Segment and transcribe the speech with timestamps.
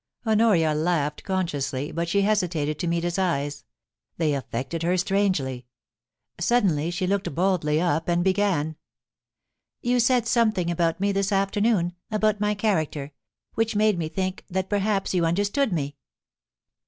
[0.25, 3.65] Honoria laughed consciously, but she hesitated to meet his eyes;
[4.17, 5.67] they affected her strangely.
[6.39, 8.77] Suddenly she looked boldly up and began:
[9.29, 13.11] * You said something about me this afternoon— ^about my character—
[13.53, 15.95] which made me think that perhaps you under stood me.'